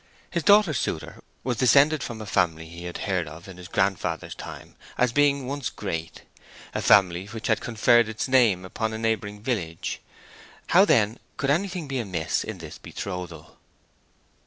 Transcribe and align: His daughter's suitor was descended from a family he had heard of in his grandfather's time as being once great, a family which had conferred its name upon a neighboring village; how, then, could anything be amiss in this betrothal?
His 0.31 0.41
daughter's 0.41 0.79
suitor 0.79 1.21
was 1.43 1.57
descended 1.57 2.01
from 2.01 2.19
a 2.21 2.25
family 2.25 2.65
he 2.67 2.85
had 2.85 2.97
heard 3.05 3.27
of 3.27 3.47
in 3.47 3.57
his 3.57 3.67
grandfather's 3.67 4.33
time 4.33 4.75
as 4.97 5.11
being 5.13 5.45
once 5.45 5.69
great, 5.69 6.23
a 6.73 6.81
family 6.81 7.27
which 7.27 7.45
had 7.45 7.61
conferred 7.61 8.09
its 8.09 8.27
name 8.27 8.65
upon 8.65 8.93
a 8.93 8.97
neighboring 8.97 9.43
village; 9.43 10.01
how, 10.69 10.85
then, 10.85 11.19
could 11.37 11.51
anything 11.51 11.87
be 11.87 11.99
amiss 11.99 12.43
in 12.43 12.57
this 12.57 12.79
betrothal? 12.79 13.59